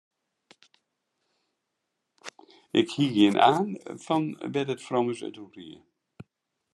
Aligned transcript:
Ik 2.79 2.87
hie 2.95 3.09
der 3.09 3.15
gjin 3.15 3.37
aan 3.49 3.67
fan 4.05 4.25
wêr't 4.51 4.73
it 4.75 4.85
frommes 4.87 5.19
it 5.27 5.37
oer 5.43 5.53
hie. 5.59 5.77